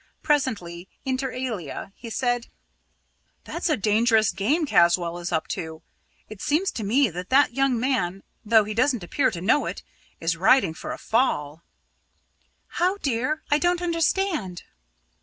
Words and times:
Presently, 0.23 0.87
inter 1.05 1.31
alia, 1.31 1.93
he 1.95 2.09
said: 2.09 2.47
"That's 3.43 3.69
a 3.69 3.77
dangerous 3.77 4.31
game 4.31 4.65
Caswall 4.65 5.19
is 5.19 5.31
up 5.31 5.47
to. 5.49 5.83
It 6.27 6.41
seems 6.41 6.71
to 6.71 6.83
me 6.83 7.11
that 7.11 7.29
that 7.29 7.53
young 7.53 7.79
man 7.79 8.23
though 8.43 8.63
he 8.63 8.73
doesn't 8.73 9.03
appear 9.03 9.29
to 9.29 9.41
know 9.41 9.67
it 9.67 9.83
is 10.19 10.35
riding 10.35 10.73
for 10.73 10.91
a 10.91 10.97
fall!" 10.97 11.61
"How, 12.65 12.97
dear? 12.97 13.43
I 13.51 13.59
don't 13.59 13.79
understand." 13.83 14.63